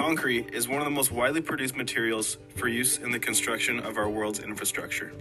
Concrete 0.00 0.54
is 0.54 0.66
one 0.66 0.78
of 0.78 0.86
the 0.86 0.90
most 0.90 1.12
widely 1.12 1.42
produced 1.42 1.76
materials 1.76 2.38
for 2.56 2.68
use 2.68 2.96
in 2.96 3.10
the 3.10 3.18
construction 3.18 3.78
of 3.80 3.98
our 3.98 4.08
world's 4.08 4.40
infrastructure. 4.40 5.12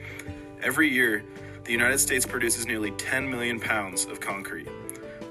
Every 0.64 0.88
year, 0.88 1.26
the 1.66 1.74
United 1.74 1.98
States 1.98 2.26
produces 2.26 2.66
nearly 2.66 2.92
10 2.92 3.30
million 3.30 3.60
pounds 3.60 4.06
of 4.06 4.22
concrete. 4.22 4.70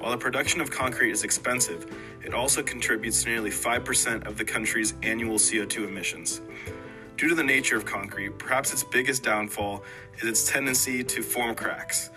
While 0.00 0.10
the 0.10 0.18
production 0.18 0.60
of 0.60 0.70
concrete 0.70 1.12
is 1.12 1.24
expensive, 1.24 1.86
it 2.22 2.34
also 2.34 2.62
contributes 2.62 3.22
to 3.22 3.30
nearly 3.30 3.48
5% 3.48 4.26
of 4.26 4.36
the 4.36 4.44
country's 4.44 4.92
annual 5.02 5.38
CO2 5.38 5.88
emissions. 5.88 6.42
Due 7.16 7.30
to 7.30 7.34
the 7.34 7.42
nature 7.42 7.78
of 7.78 7.86
concrete, 7.86 8.38
perhaps 8.38 8.70
its 8.70 8.84
biggest 8.84 9.22
downfall 9.22 9.82
is 10.18 10.28
its 10.28 10.46
tendency 10.46 11.02
to 11.02 11.22
form 11.22 11.54
cracks, 11.54 12.10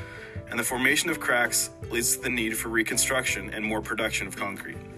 and 0.50 0.60
the 0.60 0.64
formation 0.66 1.10
of 1.10 1.22
cracks 1.22 1.70
leads 1.90 2.18
to 2.18 2.24
the 2.24 2.30
need 2.30 2.58
for 2.58 2.68
reconstruction 2.68 3.50
and 3.52 3.64
more 3.64 3.82
production 3.82 4.28
of 4.28 4.36
concrete. 4.36 4.91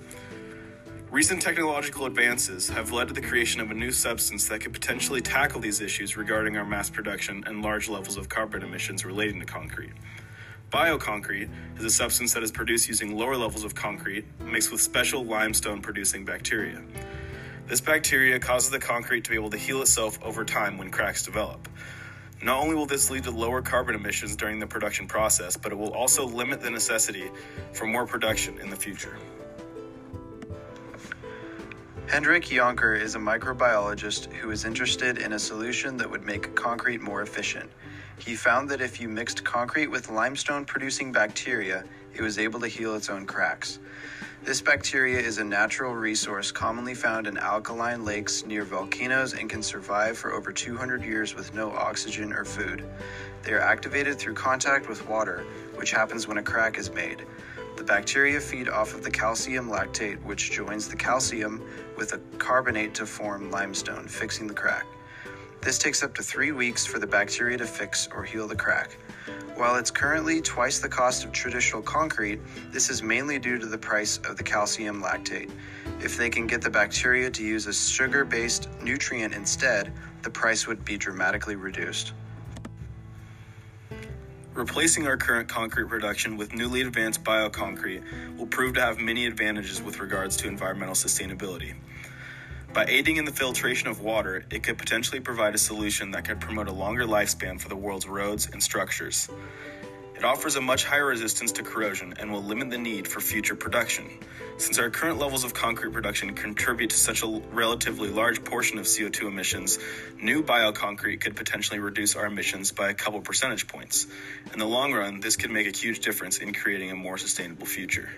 Recent 1.14 1.44
technological 1.44 2.08
advances 2.08 2.70
have 2.70 2.92
led 2.92 3.08
to 3.10 3.14
the 3.14 3.22
creation 3.22 3.62
of 3.62 3.70
a 3.70 3.76
new 3.76 3.92
substance 3.92 4.48
that 4.48 4.62
could 4.62 4.74
potentially 4.74 5.22
tackle 5.22 5.62
these 5.62 5.80
issues 5.80 6.18
regarding 6.18 6.58
our 6.58 6.66
mass 6.66 6.90
production 6.90 7.44
and 7.46 7.62
large 7.62 7.88
levels 7.88 8.18
of 8.18 8.30
carbon 8.30 8.64
emissions 8.64 9.06
relating 9.06 9.40
to 9.40 9.46
concrete. 9.46 9.94
Bioconcrete 10.72 11.52
is 11.78 11.86
a 11.86 11.92
substance 11.92 12.34
that 12.34 12.42
is 12.42 12.52
produced 12.52 12.88
using 12.88 13.16
lower 13.16 13.38
levels 13.38 13.64
of 13.64 13.76
concrete 13.76 14.26
mixed 14.40 14.72
with 14.72 14.82
special 14.82 15.24
limestone 15.24 15.84
producing 15.84 16.26
bacteria. 16.26 16.82
This 17.68 17.80
bacteria 17.80 18.40
causes 18.40 18.72
the 18.72 18.80
concrete 18.80 19.24
to 19.26 19.30
be 19.30 19.36
able 19.36 19.52
to 19.52 19.58
heal 19.58 19.84
itself 19.84 20.18
over 20.24 20.44
time 20.44 20.80
when 20.80 20.90
cracks 20.90 21.24
develop. 21.24 21.70
Not 22.42 22.60
only 22.60 22.74
will 22.74 22.88
this 22.88 23.12
lead 23.12 23.26
to 23.26 23.32
lower 23.32 23.62
carbon 23.62 23.94
emissions 23.94 24.36
during 24.36 24.58
the 24.58 24.66
production 24.66 25.06
process, 25.06 25.58
but 25.58 25.72
it 25.72 25.76
will 25.76 25.94
also 25.94 26.26
limit 26.26 26.60
the 26.60 26.72
necessity 26.72 27.30
for 27.72 27.86
more 27.86 28.08
production 28.08 28.58
in 28.60 28.72
the 28.72 28.76
future. 28.76 29.20
Hendrik 32.14 32.46
Jonker 32.46 32.96
is 32.96 33.16
a 33.16 33.18
microbiologist 33.18 34.32
who 34.34 34.52
is 34.52 34.66
interested 34.66 35.18
in 35.18 35.34
a 35.34 35.40
solution 35.40 35.98
that 35.98 36.08
would 36.08 36.24
make 36.24 36.54
concrete 36.54 37.02
more 37.02 37.24
efficient. 37.24 37.72
He 38.20 38.36
found 38.36 38.70
that 38.70 38.82
if 38.82 39.02
you 39.02 39.10
mixed 39.10 39.44
concrete 39.44 39.88
with 39.88 40.12
limestone 40.12 40.64
producing 40.64 41.12
bacteria, 41.12 41.84
it 42.14 42.22
was 42.22 42.38
able 42.38 42.60
to 42.60 42.68
heal 42.68 42.94
its 42.94 43.10
own 43.10 43.26
cracks. 43.26 43.80
This 44.44 44.62
bacteria 44.62 45.18
is 45.18 45.40
a 45.40 45.44
natural 45.44 45.96
resource 45.96 46.52
commonly 46.52 46.94
found 46.94 47.26
in 47.26 47.36
alkaline 47.40 48.06
lakes 48.06 48.46
near 48.46 48.64
volcanoes 48.64 49.34
and 49.34 49.50
can 49.50 49.64
survive 49.64 50.16
for 50.16 50.34
over 50.34 50.52
200 50.52 51.04
years 51.04 51.34
with 51.34 51.52
no 51.56 51.72
oxygen 51.72 52.32
or 52.32 52.46
food. 52.46 52.88
They 53.42 53.54
are 53.54 53.60
activated 53.60 54.20
through 54.20 54.36
contact 54.36 54.88
with 54.88 55.10
water, 55.10 55.46
which 55.74 55.90
happens 55.90 56.28
when 56.28 56.38
a 56.38 56.44
crack 56.44 56.78
is 56.78 56.92
made. 56.92 57.26
The 57.76 57.84
bacteria 57.84 58.40
feed 58.40 58.70
off 58.70 58.94
of 58.94 59.04
the 59.04 59.12
calcium 59.12 59.68
lactate, 59.68 60.22
which 60.24 60.52
joins 60.52 60.88
the 60.88 60.96
calcium 60.96 61.62
with 61.98 62.14
a 62.14 62.20
carbonate 62.38 62.94
to 62.96 63.06
form 63.06 63.50
limestone, 63.50 64.08
fixing 64.08 64.48
the 64.48 64.54
crack. 64.54 64.86
This 65.60 65.78
takes 65.78 66.04
up 66.04 66.14
to 66.16 66.24
three 66.24 66.52
weeks 66.52 66.86
for 66.86 67.00
the 67.00 67.08
bacteria 67.08 67.58
to 67.58 67.66
fix 67.66 68.08
or 68.14 68.24
heal 68.24 68.48
the 68.48 68.56
crack. 68.56 68.98
While 69.56 69.76
it's 69.78 69.92
currently 69.92 70.42
twice 70.42 70.80
the 70.80 70.90
cost 70.90 71.26
of 71.26 71.32
traditional 71.32 71.82
concrete, 71.82 72.40
this 72.72 72.90
is 72.90 73.02
mainly 73.02 73.40
due 73.40 73.58
to 73.58 73.66
the 73.66 73.78
price 73.78 74.18
of 74.30 74.38
the 74.38 74.44
calcium 74.44 75.02
lactate. 75.02 75.50
If 76.02 76.18
they 76.18 76.30
can 76.30 76.48
get 76.48 76.62
the 76.62 76.70
bacteria 76.70 77.30
to 77.32 77.44
use 77.44 77.66
a 77.68 77.74
sugar 77.74 78.26
based 78.26 78.70
nutrient 78.82 79.34
instead, 79.34 79.92
the 80.22 80.30
price 80.30 80.68
would 80.68 80.84
be 80.86 80.98
dramatically 80.98 81.56
reduced. 81.56 82.14
Replacing 84.54 85.08
our 85.08 85.18
current 85.18 85.50
concrete 85.50 85.90
production 85.90 86.38
with 86.38 86.54
newly 86.54 86.82
advanced 86.82 87.24
bioconcrete 87.24 88.38
will 88.38 88.46
prove 88.46 88.76
to 88.76 88.82
have 88.82 89.00
many 89.00 89.26
advantages 89.26 89.82
with 89.82 90.00
regards 90.00 90.38
to 90.38 90.48
environmental 90.48 90.94
sustainability. 90.94 91.74
By 92.72 92.86
aiding 92.88 93.18
in 93.18 93.26
the 93.26 93.32
filtration 93.32 93.88
of 93.88 94.02
water, 94.02 94.46
it 94.52 94.62
could 94.62 94.78
potentially 94.78 95.20
provide 95.20 95.56
a 95.56 95.58
solution 95.58 96.12
that 96.12 96.26
could 96.26 96.40
promote 96.40 96.68
a 96.68 96.72
longer 96.72 97.06
lifespan 97.06 97.60
for 97.60 97.68
the 97.68 97.76
world's 97.76 98.08
roads 98.08 98.48
and 98.54 98.62
structures. 98.62 99.28
It 100.24 100.28
offers 100.28 100.56
a 100.56 100.62
much 100.62 100.86
higher 100.86 101.08
resistance 101.08 101.52
to 101.52 101.64
corrosion 101.64 102.14
and 102.18 102.32
will 102.32 102.42
limit 102.42 102.70
the 102.70 102.78
need 102.78 103.10
for 103.10 103.20
future 103.20 103.56
production. 103.56 104.10
Since 104.56 104.80
our 104.80 104.90
current 104.90 105.20
levels 105.20 105.44
of 105.44 105.54
concrete 105.54 105.92
production 105.92 106.34
contribute 106.34 106.92
to 106.92 106.96
such 106.96 107.24
a 107.24 107.42
relatively 107.52 108.08
large 108.08 108.42
portion 108.42 108.80
of 108.80 108.86
CO2 108.86 109.28
emissions, 109.28 109.80
new 110.22 110.42
bioconcrete 110.42 111.20
could 111.20 111.36
potentially 111.36 111.80
reduce 111.80 112.16
our 112.16 112.26
emissions 112.26 112.72
by 112.72 112.90
a 112.90 112.94
couple 112.94 113.20
percentage 113.20 113.68
points. 113.68 114.08
In 114.54 114.60
the 114.60 114.66
long 114.66 114.94
run, 114.94 115.20
this 115.20 115.36
could 115.36 115.52
make 115.52 115.68
a 115.68 115.78
huge 115.78 116.00
difference 116.00 116.38
in 116.38 116.54
creating 116.54 116.90
a 116.90 116.96
more 116.96 117.18
sustainable 117.18 117.66
future. 117.66 118.10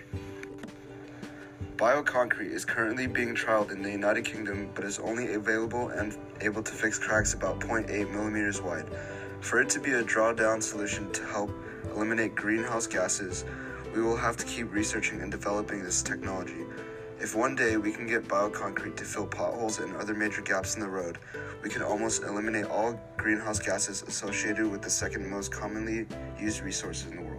Bioconcrete 1.74 2.52
is 2.52 2.64
currently 2.64 3.08
being 3.08 3.34
trialed 3.34 3.72
in 3.72 3.82
the 3.82 3.90
United 3.90 4.24
Kingdom 4.24 4.70
but 4.76 4.84
is 4.84 5.00
only 5.00 5.34
available 5.34 5.88
and 5.88 6.16
able 6.40 6.62
to 6.62 6.72
fix 6.72 7.00
cracks 7.00 7.34
about 7.34 7.58
0.8 7.58 8.12
millimeters 8.12 8.62
wide. 8.62 8.86
For 9.40 9.60
it 9.60 9.68
to 9.70 9.80
be 9.80 9.90
a 9.90 10.04
drawdown 10.04 10.62
solution 10.62 11.10
to 11.10 11.24
help 11.24 11.50
eliminate 11.96 12.34
greenhouse 12.34 12.86
gases, 12.86 13.44
we 13.94 14.02
will 14.02 14.16
have 14.16 14.36
to 14.36 14.44
keep 14.44 14.72
researching 14.72 15.22
and 15.22 15.30
developing 15.32 15.82
this 15.82 16.02
technology. 16.02 16.66
If 17.18 17.34
one 17.34 17.56
day 17.56 17.78
we 17.78 17.90
can 17.90 18.06
get 18.06 18.28
bioconcrete 18.28 18.96
to 18.96 19.04
fill 19.04 19.26
potholes 19.26 19.78
and 19.78 19.96
other 19.96 20.12
major 20.12 20.42
gaps 20.42 20.74
in 20.74 20.82
the 20.82 20.88
road, 20.88 21.16
we 21.62 21.70
can 21.70 21.82
almost 21.82 22.22
eliminate 22.22 22.66
all 22.66 23.00
greenhouse 23.16 23.58
gases 23.58 24.02
associated 24.02 24.70
with 24.70 24.82
the 24.82 24.90
second 24.90 25.28
most 25.28 25.50
commonly 25.50 26.06
used 26.38 26.60
resource 26.60 27.06
in 27.06 27.16
the 27.16 27.22
world. 27.22 27.35